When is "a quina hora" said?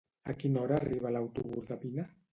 0.31-0.79